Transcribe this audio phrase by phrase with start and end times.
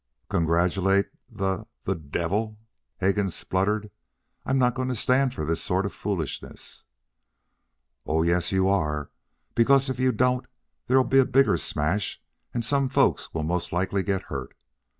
[0.31, 2.57] "Congratulate the the devil!"
[2.99, 3.91] Hegan spluttered.
[4.47, 6.85] "I'm not going to stand for this sort of foolishness."
[8.07, 9.11] "Oh, yes, you are;
[9.53, 10.47] because if you don't
[10.87, 12.19] there'll be a bigger smash
[12.51, 14.55] and some folks will most likely get hurt.